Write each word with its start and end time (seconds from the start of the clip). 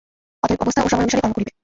অতএব 0.43 0.59
অবস্থা 0.63 0.81
ও 0.81 0.87
সময় 0.89 1.03
অনুসারেই 1.03 1.23
কর্ম 1.23 1.33
করিবে। 1.35 1.51